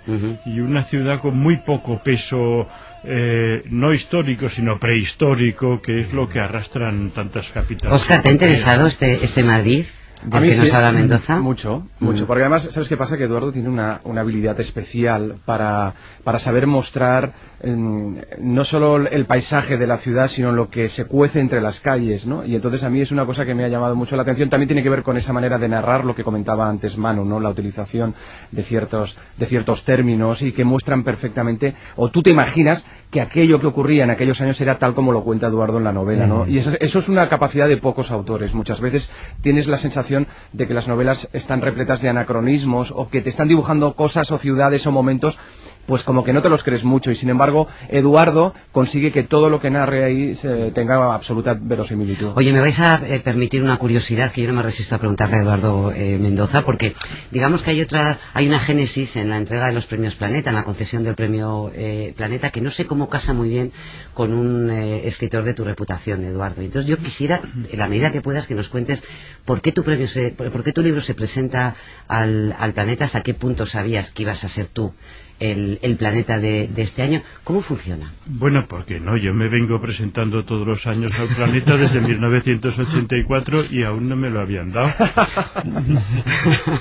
y 0.46 0.60
una 0.60 0.84
ciudad 0.84 1.20
con 1.20 1.38
muy 1.38 1.58
poco 1.58 2.02
peso 2.02 2.68
eh, 3.04 3.64
no 3.70 3.94
histórico, 3.94 4.50
sino 4.50 4.80
prehistórico, 4.80 5.82
que 5.82 6.02
es 6.02 6.14
lo 6.14 6.30
que 6.30 6.40
arrastran 6.40 7.12
tantas 7.12 7.50
capitales. 7.50 7.96
Oscar, 7.96 8.22
¿te 8.22 8.30
ha 8.30 8.32
interesado 8.32 8.88
este, 8.88 9.24
este 9.24 9.44
Madrid? 9.44 9.86
A 10.30 10.40
mí 10.40 10.52
sí, 10.52 10.70
Mendoza? 10.94 11.40
Mucho, 11.40 11.88
mucho. 12.00 12.24
Mm. 12.24 12.28
Porque 12.28 12.44
además, 12.44 12.68
¿sabes 12.72 12.90
qué 12.90 12.98
pasa? 12.98 13.18
Que 13.18 13.24
Eduardo 13.24 13.52
tiene 13.52 13.70
una, 13.70 14.02
una 14.04 14.22
habilidad 14.22 14.60
especial 14.60 15.36
para, 15.46 15.94
para 16.24 16.38
saber 16.38 16.68
mostrar 16.68 17.34
no 17.64 18.64
solo 18.64 19.08
el 19.08 19.26
paisaje 19.26 19.78
de 19.78 19.86
la 19.86 19.98
ciudad, 19.98 20.28
sino 20.28 20.52
lo 20.52 20.70
que 20.70 20.90
se 20.90 21.06
cuece 21.06 21.40
entre 21.40 21.62
las 21.62 21.80
calles, 21.80 22.26
¿no? 22.26 22.44
Y 22.44 22.56
entonces 22.56 22.84
a 22.84 22.90
mí 22.90 23.02
es 23.02 23.12
una 23.12 23.26
cosa 23.26 23.46
que 23.46 23.54
me 23.54 23.64
ha 23.64 23.68
llamado 23.68 23.96
mucho 23.96 24.16
la 24.16 24.24
atención. 24.24 24.50
También 24.50 24.68
tiene 24.68 24.82
que 24.82 24.90
ver 24.90 25.04
con 25.04 25.16
esa 25.18 25.32
manera 25.32 25.60
de 25.60 25.70
narrar 25.70 26.04
lo 26.04 26.16
que 26.16 26.24
comentaba 26.24 26.68
antes 26.68 26.98
Manu, 26.98 27.24
¿no? 27.24 27.40
La 27.40 27.50
utilización 27.50 28.16
de 28.52 28.64
ciertos, 28.64 29.16
de 29.38 29.46
ciertos 29.46 29.86
términos 29.86 30.42
y 30.42 30.54
que 30.54 30.64
muestran 30.64 31.04
perfectamente, 31.04 31.76
o 31.98 32.10
tú 32.10 32.24
te 32.24 32.32
imaginas 32.32 32.86
que 33.12 33.22
aquello 33.22 33.60
que 33.60 33.68
ocurría 33.68 34.06
en 34.06 34.10
aquellos 34.10 34.42
años 34.42 34.60
era 34.62 34.80
tal 34.80 34.96
como 34.96 35.12
lo 35.12 35.24
cuenta 35.24 35.48
Eduardo 35.48 35.78
en 35.78 35.84
la 35.84 35.92
novela, 35.92 36.26
¿no? 36.26 36.48
Y 36.48 36.58
eso, 36.58 36.72
eso 36.80 37.00
es 37.00 37.10
una 37.10 37.28
capacidad 37.28 37.68
de 37.68 37.78
pocos 37.78 38.10
autores. 38.10 38.54
Muchas 38.54 38.82
veces 38.82 39.12
tienes 39.42 39.68
la 39.68 39.78
sensación 39.78 40.11
de 40.52 40.68
que 40.68 40.74
las 40.74 40.88
novelas 40.88 41.30
están 41.34 41.62
repletas 41.62 42.02
de 42.02 42.10
anacronismos 42.10 42.92
o 42.96 43.10
que 43.10 43.22
te 43.22 43.30
están 43.30 43.48
dibujando 43.48 43.96
cosas 43.96 44.32
o 44.32 44.38
ciudades 44.38 44.86
o 44.88 44.92
momentos 44.92 45.40
pues 45.86 46.04
como 46.04 46.24
que 46.24 46.34
no 46.34 46.42
te 46.42 46.50
los 46.50 46.64
crees 46.64 46.84
mucho 46.84 47.12
y 47.12 47.16
sin 47.16 47.30
embargo 47.30 47.68
Eduardo 47.90 48.54
consigue 48.72 49.12
que 49.12 49.24
todo 49.24 49.50
lo 49.50 49.60
que 49.60 49.70
narre 49.70 50.04
ahí 50.04 50.34
tenga 50.74 51.14
absoluta 51.14 51.58
verosimilitud. 51.60 52.32
Oye, 52.36 52.54
me 52.54 52.60
vais 52.60 52.80
a 52.80 53.02
eh, 53.06 53.20
permitir 53.20 53.64
una 53.64 53.78
curiosidad 53.78 54.32
que 54.32 54.42
yo 54.42 54.48
no 54.48 54.56
me 54.56 54.62
resisto 54.62 54.96
a 54.96 55.00
preguntarle 55.00 55.38
a 55.38 55.42
Eduardo 55.42 55.92
eh, 55.92 56.18
Mendoza 56.18 56.62
porque 56.62 56.96
digamos 57.32 57.64
que 57.64 57.72
hay 57.72 57.82
otra 57.82 58.18
hay 58.34 58.48
una 58.48 58.60
génesis 58.60 59.16
en 59.18 59.30
la 59.30 59.38
entrega 59.38 59.68
de 59.68 59.74
los 59.74 59.86
premios 59.86 60.16
Planeta, 60.16 60.50
en 60.50 60.56
la 60.56 60.64
concesión 60.64 61.04
del 61.04 61.16
premio 61.16 61.72
eh, 61.74 62.14
Planeta 62.16 62.50
que 62.50 62.62
no 62.62 62.70
sé 62.70 62.86
cómo 62.86 63.10
casa 63.10 63.34
muy 63.34 63.50
bien 63.50 63.72
con 64.14 64.34
un 64.34 64.70
escritor 64.72 65.44
de 65.44 65.54
tu 65.54 65.64
reputación, 65.64 66.24
Eduardo. 66.24 66.62
Entonces 66.62 66.90
yo 66.90 66.98
quisiera, 66.98 67.42
en 67.72 67.80
la 67.80 67.88
medida 67.88 68.12
que 68.12 68.22
puedas, 68.22 68.48
que 68.48 68.56
nos 68.56 68.70
cuentes 68.70 69.04
por 69.46 69.62
qué 69.62 69.72
tu 69.72 69.84
premio 69.84 70.08
se, 70.08 70.32
por 70.32 70.64
qué 70.64 70.74
tu 70.74 70.82
libro 70.82 71.02
se 71.02 71.14
presenta 71.14 71.76
al, 72.08 72.56
al 72.58 72.74
planeta, 72.74 73.06
hasta 73.06 73.22
qué 73.22 73.34
punto 73.34 73.66
sabías 73.66 74.12
que 74.12 74.24
ibas 74.24 74.44
a 74.44 74.48
ser 74.48 74.68
tú 74.68 74.94
el, 75.42 75.96
planeta 75.98 76.38
de, 76.40 76.70
este 76.78 77.02
año. 77.02 77.22
¿Cómo 77.44 77.62
funciona? 77.62 78.14
Bueno, 78.26 78.66
porque 78.68 79.00
no, 79.00 79.18
yo 79.18 79.34
me 79.34 79.50
vengo 79.50 79.82
presentando 79.82 80.46
todos 80.46 80.68
los 80.68 80.86
años 80.88 81.12
al 81.20 81.28
planeta 81.30 81.76
desde 81.78 82.00
1984 82.08 83.66
y 83.72 83.84
aún 83.84 84.08
no 84.08 84.16
me 84.16 84.30
lo 84.30 84.42
habían 84.42 84.72
dado. 84.72 84.94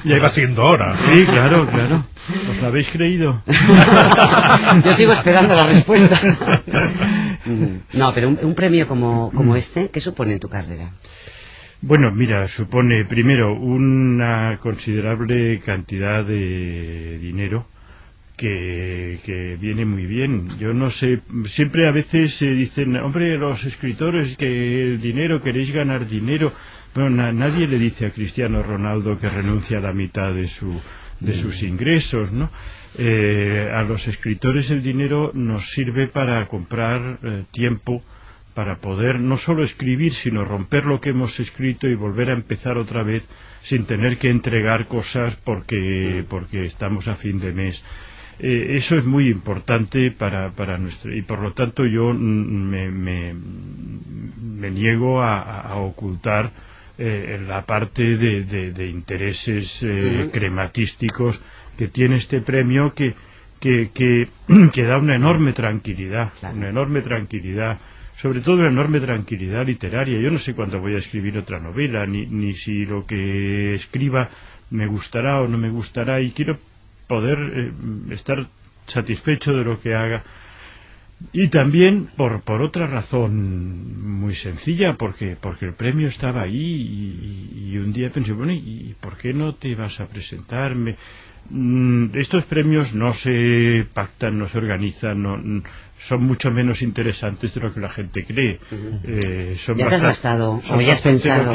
ya 0.04 0.16
iba 0.16 0.28
siendo 0.28 0.64
hora. 0.64 0.94
Sí, 0.96 1.24
claro, 1.24 1.66
claro. 1.66 2.04
¿Os 2.50 2.60
lo 2.60 2.66
habéis 2.66 2.88
creído? 2.90 3.42
yo 4.84 4.94
sigo 4.94 5.12
esperando 5.12 5.54
la 5.54 5.66
respuesta. 5.66 6.20
no, 7.94 8.12
pero 8.14 8.28
un, 8.28 8.54
premio 8.54 8.86
como, 8.86 9.30
como 9.32 9.56
este, 9.56 9.88
¿qué 9.88 10.00
supone 10.00 10.34
en 10.34 10.40
tu 10.40 10.48
carrera? 10.48 10.90
Bueno, 11.80 12.10
mira, 12.12 12.46
supone 12.46 13.06
primero 13.06 13.54
una 13.54 14.58
considerable 14.60 15.60
cantidad 15.60 16.22
de 16.22 17.18
dinero 17.18 17.64
que, 18.40 19.58
viene 19.60 19.84
muy 19.84 20.06
bien. 20.06 20.48
Yo 20.58 20.72
no 20.72 20.90
sé, 20.90 21.20
siempre 21.44 21.86
a 21.86 21.92
veces 21.92 22.34
se 22.34 22.50
dicen, 22.50 22.96
hombre, 22.96 23.36
los 23.36 23.64
escritores 23.64 24.36
que 24.36 24.82
el 24.82 25.00
dinero, 25.00 25.42
queréis 25.42 25.70
ganar 25.72 26.06
dinero. 26.06 26.52
Bueno, 26.94 27.32
nadie 27.32 27.68
le 27.68 27.78
dice 27.78 28.06
a 28.06 28.10
Cristiano 28.10 28.62
Ronaldo 28.62 29.18
que 29.18 29.28
renuncia 29.28 29.78
a 29.78 29.82
la 29.82 29.92
mitad 29.92 30.32
de, 30.32 30.48
su, 30.48 30.80
de 31.20 31.34
sus 31.34 31.62
mm. 31.62 31.66
ingresos, 31.66 32.32
¿no? 32.32 32.50
Eh, 32.98 33.70
a 33.72 33.82
los 33.82 34.08
escritores 34.08 34.70
el 34.70 34.82
dinero 34.82 35.30
nos 35.32 35.70
sirve 35.70 36.08
para 36.08 36.44
comprar 36.46 37.20
eh, 37.22 37.44
tiempo, 37.52 38.02
para 38.54 38.76
poder 38.76 39.20
no 39.20 39.36
solo 39.36 39.62
escribir, 39.62 40.12
sino 40.12 40.44
romper 40.44 40.84
lo 40.84 41.00
que 41.00 41.10
hemos 41.10 41.38
escrito 41.38 41.86
y 41.86 41.94
volver 41.94 42.30
a 42.30 42.34
empezar 42.34 42.78
otra 42.78 43.04
vez 43.04 43.28
sin 43.62 43.84
tener 43.84 44.18
que 44.18 44.30
entregar 44.30 44.86
cosas 44.86 45.36
porque, 45.36 46.24
porque 46.28 46.64
estamos 46.64 47.06
a 47.06 47.14
fin 47.14 47.38
de 47.38 47.52
mes. 47.52 47.84
Eh, 48.42 48.76
eso 48.76 48.96
es 48.96 49.04
muy 49.04 49.28
importante 49.28 50.10
para, 50.10 50.50
para 50.50 50.78
nuestro 50.78 51.14
y 51.14 51.20
por 51.20 51.40
lo 51.40 51.52
tanto 51.52 51.84
yo 51.84 52.14
me, 52.14 52.90
me, 52.90 54.70
niego 54.70 55.22
a, 55.22 55.74
ocultar 55.76 56.50
eh, 56.96 57.38
la 57.46 57.66
parte 57.66 58.16
de, 58.16 58.44
de, 58.44 58.88
intereses 58.88 59.82
eh, 59.82 60.30
crematísticos 60.32 61.38
que 61.76 61.88
tiene 61.88 62.16
este 62.16 62.40
premio 62.40 62.94
que, 62.94 63.14
que, 63.60 63.90
que, 63.92 64.28
da 64.84 64.96
una 64.96 65.16
enorme 65.16 65.52
tranquilidad, 65.52 66.32
una 66.54 66.70
enorme 66.70 67.02
tranquilidad 67.02 67.78
sobre 68.16 68.40
todo 68.40 68.56
una 68.56 68.68
enorme 68.68 69.00
tranquilidad 69.00 69.66
literaria. 69.66 70.18
Yo 70.20 70.30
no 70.30 70.38
sé 70.38 70.54
cuándo 70.54 70.78
voy 70.78 70.94
a 70.94 70.98
escribir 70.98 71.38
otra 71.38 71.58
novela, 71.58 72.04
ni, 72.04 72.26
ni 72.26 72.52
si 72.52 72.84
lo 72.84 73.06
que 73.06 73.72
escriba 73.72 74.28
me 74.70 74.86
gustará 74.86 75.40
o 75.40 75.48
no 75.48 75.56
me 75.56 75.70
gustará, 75.70 76.20
y 76.20 76.32
quiero 76.32 76.58
poder 77.10 77.38
eh, 77.40 77.72
estar 78.14 78.46
satisfecho 78.86 79.52
de 79.52 79.64
lo 79.64 79.80
que 79.80 79.96
haga. 79.96 80.22
Y 81.32 81.48
también 81.48 82.08
por, 82.16 82.40
por 82.42 82.62
otra 82.62 82.86
razón 82.86 84.20
muy 84.20 84.36
sencilla, 84.36 84.94
porque, 84.94 85.36
porque 85.38 85.66
el 85.66 85.74
premio 85.74 86.06
estaba 86.06 86.42
ahí 86.42 87.66
y, 87.66 87.76
un 87.78 87.92
día 87.92 88.10
pensé, 88.10 88.32
bueno, 88.32 88.52
¿y 88.52 88.94
por 89.00 89.16
qué 89.16 89.32
no 89.34 89.54
te 89.54 89.74
vas 89.74 90.00
a 90.00 90.06
presentarme? 90.06 90.96
Mm, 91.50 92.16
estos 92.16 92.44
premios 92.44 92.94
no 92.94 93.12
se 93.12 93.84
pactan, 93.92 94.38
no 94.38 94.46
se 94.46 94.58
organizan, 94.58 95.22
no, 95.22 95.62
son 96.00 96.24
mucho 96.24 96.50
menos 96.50 96.82
interesantes 96.82 97.54
de 97.54 97.60
lo 97.60 97.74
que 97.74 97.80
la 97.80 97.90
gente 97.90 98.24
cree. 98.24 98.58
Eh, 99.04 99.56
¿Ya 99.76 99.88
te 99.88 99.94
has 99.94 100.02
gastado, 100.02 100.62
o 100.70 100.80
ya 100.80 100.94
has 100.94 101.02
pensado, 101.02 101.52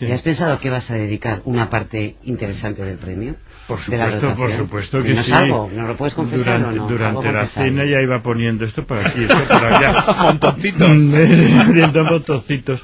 ¿ya 0.00 0.14
has 0.14 0.22
pensado 0.22 0.58
que 0.58 0.70
vas 0.70 0.90
a 0.90 0.94
dedicar 0.94 1.42
una 1.44 1.68
parte 1.68 2.16
interesante 2.24 2.82
del 2.84 2.96
premio? 2.96 3.36
Por 3.66 3.80
supuesto, 3.80 4.34
por 4.34 4.50
supuesto 4.50 5.00
que 5.00 5.14
no 5.14 5.22
sí. 5.22 5.32
Algo, 5.32 5.70
¿No 5.72 5.86
lo 5.86 5.96
puedes 5.96 6.14
confesar 6.14 6.58
durante, 6.58 6.80
o 6.80 6.82
no? 6.82 6.88
Durante 6.88 7.32
la 7.32 7.46
cena 7.46 7.84
ya 7.84 8.02
iba 8.02 8.20
poniendo 8.20 8.64
esto 8.64 8.84
por 8.84 8.98
aquí, 8.98 9.22
esto 9.22 9.38
por 9.48 9.64
allá. 9.64 10.04
montoncitos. 10.22 11.08
Viendo 11.72 12.04
montoncitos. 12.04 12.82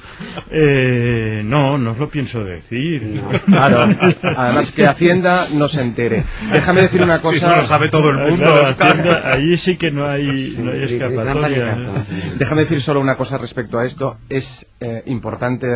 Eh, 0.49 1.41
no, 1.43 1.77
no 1.77 1.91
os 1.91 1.97
lo 1.97 2.09
pienso 2.09 2.43
decir. 2.43 3.21
Claro, 3.49 3.95
además 4.35 4.71
que 4.71 4.85
Hacienda 4.85 5.47
no 5.53 5.67
se 5.67 5.81
entere. 5.81 6.23
Déjame 6.51 6.81
decir 6.81 7.01
una 7.01 7.19
cosa. 7.19 7.47
eso 7.47 7.55
lo 7.55 7.65
sabe 7.65 7.89
todo 7.89 8.09
el 8.09 8.17
mundo. 8.17 8.45
Hacienda, 8.63 9.21
ahí 9.31 9.57
sí 9.57 9.75
que 9.75 9.91
no 9.91 10.07
hay, 10.07 10.55
no 10.59 10.71
hay 10.71 10.98
escapatoria. 11.07 12.05
Déjame 12.37 12.61
decir 12.61 12.81
solo 12.81 12.99
una 12.99 13.15
cosa 13.15 13.37
respecto 13.37 13.79
a 13.79 13.85
esto. 13.85 14.17
Es 14.29 14.67
eh, 14.79 15.03
importante 15.05 15.67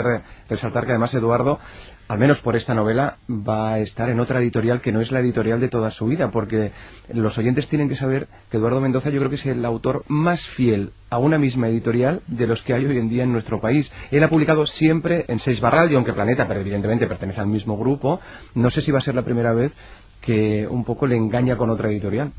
resaltar 0.50 0.86
que 0.86 0.92
además 0.92 1.14
Eduardo 1.14 1.60
al 2.08 2.20
menos 2.20 2.42
por 2.42 2.56
esta 2.56 2.74
novela, 2.74 3.18
va 3.30 3.74
a 3.74 3.80
estar 3.80 4.10
en 4.10 4.20
otra 4.20 4.40
editorial 4.40 4.82
que 4.82 4.92
no 4.92 5.02
es 5.02 5.12
la 5.12 5.20
editorial 5.20 5.60
de 5.60 5.70
toda 5.70 5.90
su 5.90 6.06
vida, 6.06 6.32
porque 6.32 6.72
los 7.12 7.38
oyentes 7.38 7.70
tienen 7.70 7.90
que 7.90 7.96
saber 7.96 8.28
que 8.52 8.58
Eduardo 8.58 8.82
Mendoza 8.82 9.10
yo 9.10 9.20
creo 9.20 9.30
que 9.30 9.36
es 9.36 9.46
el 9.46 9.64
autor 9.64 10.04
más 10.08 10.46
fiel 10.46 10.92
a 11.10 11.18
una 11.18 11.38
misma 11.38 11.70
editorial 11.70 12.22
de 12.28 12.48
los 12.48 12.62
que 12.62 12.74
hay 12.74 12.86
hoy 12.86 12.98
en 12.98 13.10
día 13.10 13.24
en 13.24 13.32
nuestro 13.32 13.62
país. 13.62 13.92
Él 14.12 14.24
ha 14.24 14.30
publicado 14.30 14.66
siempre 14.66 15.26
en 15.28 15.40
Seis 15.40 15.62
Barral, 15.62 15.92
y 15.92 15.96
aunque 15.96 16.14
Planeta, 16.14 16.48
pero 16.48 16.60
evidentemente 16.60 17.08
pertenece 17.08 17.42
al 17.42 17.48
mismo 17.48 17.78
grupo, 17.78 18.20
no 18.54 18.70
sé 18.70 18.82
si 18.82 18.92
va 18.92 19.00
a 19.00 19.02
ser 19.02 19.16
la 19.16 19.24
primera 19.24 19.54
vez 19.54 19.76
que 20.22 20.68
un 20.70 20.84
poco 20.84 21.08
le 21.08 21.16
engaña 21.16 21.58
con 21.58 21.70
otra 21.70 21.90
editorial. 21.90 22.32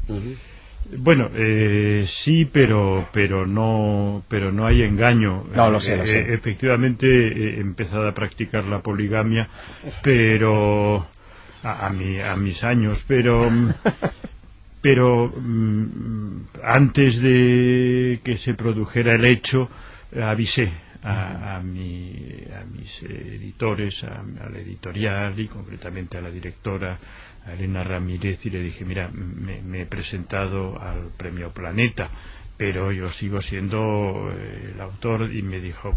Bueno, 0.99 1.31
eh, 1.35 2.05
sí, 2.07 2.45
pero 2.45 3.09
pero 3.13 3.47
no 3.47 4.23
pero 4.29 4.53
no 4.53 4.67
hay 4.67 4.83
engaño. 4.83 5.45
No, 5.55 5.71
lo 5.71 5.81
sé, 5.81 5.97
lo 5.97 6.07
sé. 6.07 6.21
Eh, 6.21 6.35
efectivamente 6.35 7.07
he 7.07 7.61
empezado 7.61 8.09
a 8.09 8.13
practicar 8.13 8.65
la 8.65 8.81
poligamia, 8.81 9.49
pero 10.03 11.07
a, 11.63 11.87
a 11.87 12.37
mis 12.37 12.65
años, 12.65 13.05
pero 13.07 13.51
pero 14.85 15.29
mm, 15.29 16.41
antes 16.63 17.21
de 17.23 18.21
que 18.23 18.37
se 18.37 18.53
produjera 18.53 19.15
el 19.15 19.25
hecho 19.25 19.69
avisé 20.23 20.71
a, 21.03 21.57
a, 21.57 21.61
mi, 21.63 22.13
a 22.55 22.65
mis 22.65 23.03
editores, 23.03 24.05
a, 24.05 24.23
la 24.51 24.59
editorial 24.59 25.39
y 25.39 25.49
concretamente 25.49 26.19
a 26.19 26.21
la 26.21 26.31
directora 26.31 26.99
Elena 27.53 27.85
Ramírez 27.85 28.45
y 28.47 28.51
le 28.51 28.61
dije, 28.61 28.85
mira, 28.85 29.11
me, 29.13 29.83
he 29.83 29.87
presentado 29.87 30.81
al 30.81 31.11
premio 31.17 31.51
Planeta, 31.51 32.11
pero 32.57 32.93
yo 32.93 33.09
sigo 33.09 33.41
siendo 33.41 34.31
eh, 34.33 34.73
el 34.75 34.81
autor 34.81 35.33
y 35.35 35.43
me 35.43 35.61
dijo, 35.61 35.91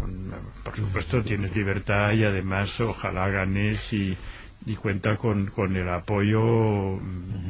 por 0.64 0.76
supuesto 0.76 1.22
tienes 1.22 1.54
libertad 1.56 2.12
y 2.12 2.24
además 2.24 2.80
ojalá 2.80 3.28
ganes 3.28 3.92
y 3.92 4.16
y 4.66 4.76
cuenta 4.76 5.16
con, 5.16 5.46
con 5.46 5.76
el 5.76 5.88
apoyo 5.88 6.98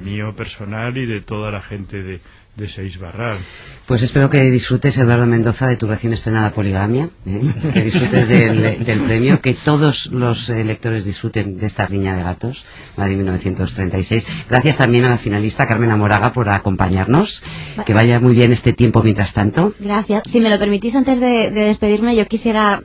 mío 0.04 0.34
personal 0.34 0.96
y 0.96 1.06
de 1.06 1.20
toda 1.20 1.50
la 1.50 1.60
gente 1.60 2.02
de, 2.02 2.20
de 2.58 2.68
Seis 2.68 2.98
Barral. 2.98 3.38
Pues 3.86 4.02
espero 4.02 4.28
que 4.28 4.42
disfrutes, 4.50 4.98
Eduardo 4.98 5.24
Mendoza, 5.24 5.66
de 5.66 5.76
tu 5.76 5.86
recién 5.86 6.12
estrenada 6.12 6.52
Poligamia, 6.52 7.08
¿eh? 7.24 7.40
que 7.72 7.82
disfrutes 7.82 8.28
del, 8.28 8.84
del, 8.84 9.00
premio, 9.00 9.40
que 9.40 9.54
todos 9.54 10.10
los 10.12 10.50
lectores 10.50 11.06
disfruten 11.06 11.56
de 11.56 11.66
esta 11.66 11.86
riña 11.86 12.14
de 12.14 12.22
gatos, 12.22 12.66
la 12.96 13.06
de 13.06 13.16
1936. 13.16 14.26
Gracias 14.50 14.76
también 14.76 15.06
a 15.06 15.10
la 15.10 15.16
finalista 15.16 15.66
Carmen 15.66 15.90
Amoraga 15.90 16.32
por 16.32 16.50
acompañarnos. 16.50 17.42
Que 17.86 17.94
vaya 17.94 18.20
muy 18.20 18.34
bien 18.34 18.52
este 18.52 18.74
tiempo 18.74 19.02
mientras 19.02 19.32
tanto. 19.32 19.72
Gracias. 19.78 20.24
Si 20.26 20.40
me 20.40 20.50
lo 20.50 20.58
permitís, 20.58 20.96
antes 20.96 21.20
de, 21.20 21.50
de 21.50 21.64
despedirme, 21.64 22.14
yo 22.14 22.26
quisiera 22.26 22.82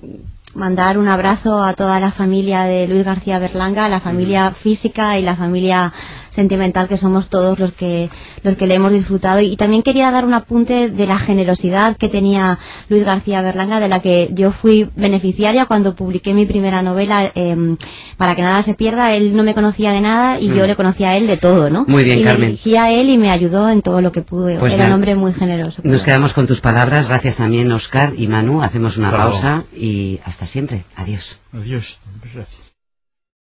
mandar 0.56 0.98
un 0.98 1.08
abrazo 1.08 1.64
a 1.64 1.74
toda 1.74 2.00
la 2.00 2.12
familia 2.12 2.64
de 2.64 2.88
Luis 2.88 3.04
García 3.04 3.40
Berlanga, 3.40 3.90
la 3.90 4.00
familia 4.00 4.52
física 4.52 5.18
y 5.18 5.24
la 5.24 5.36
familia 5.36 5.92
sentimental 6.34 6.88
que 6.88 6.98
somos 6.98 7.30
todos 7.30 7.60
los 7.60 7.72
que 7.72 8.10
los 8.42 8.58
que 8.58 8.68
le 8.68 8.76
hemos 8.76 8.92
disfrutado. 8.92 9.40
Y 9.40 9.56
también 9.56 9.84
quería 9.84 10.12
dar 10.12 10.26
un 10.26 10.34
apunte 10.34 10.90
de 10.90 11.06
la 11.06 11.18
generosidad 11.18 11.96
que 11.98 12.10
tenía 12.10 12.58
Luis 12.90 13.04
García 13.06 13.42
Berlanga 13.42 13.80
de 13.80 13.88
la 13.88 14.00
que 14.00 14.30
yo 14.34 14.52
fui 14.52 14.90
beneficiaria 14.96 15.66
cuando 15.66 15.96
publiqué 15.96 16.34
mi 16.34 16.46
primera 16.46 16.82
novela 16.82 17.32
em, 17.36 17.78
para 18.18 18.36
que 18.36 18.42
nada 18.42 18.62
se 18.64 18.74
pierda. 18.74 19.14
Él 19.14 19.36
no 19.36 19.44
me 19.44 19.54
conocía 19.54 19.92
de 19.92 20.02
nada 20.02 20.40
y 20.40 20.48
yo 20.48 20.64
mm. 20.64 20.68
le 20.68 20.76
conocía 20.76 21.10
a 21.10 21.18
él 21.18 21.28
de 21.28 21.38
todo 21.38 21.70
no 21.70 21.86
muy 21.88 22.04
bien 22.04 22.20
y 22.20 22.24
Carmen. 22.24 22.42
me 22.42 22.46
dirigí 22.48 22.76
a 22.76 22.92
él 22.92 23.10
y 23.10 23.18
me 23.18 23.30
ayudó 23.30 23.70
en 23.70 23.82
todo 23.82 24.02
lo 24.02 24.12
que 24.12 24.22
pude. 24.22 24.58
Pues 24.58 24.74
era 24.74 24.88
un 24.88 24.94
hombre 24.94 25.16
muy 25.16 25.34
generoso 25.34 25.82
nos 25.84 26.04
quedamos 26.04 26.34
con 26.34 26.48
tus 26.48 26.62
palabras. 26.62 27.08
Gracias 27.08 27.38
también 27.38 27.72
Oscar 27.72 28.14
y 28.18 28.28
Manu. 28.28 28.62
Hacemos 28.62 28.98
una 28.98 29.12
pausa 29.12 29.64
y 29.76 30.20
hasta 30.26 30.46
siempre. 30.46 30.86
Adiós. 30.96 31.40
Adiós 31.54 32.00
gracias 32.34 32.63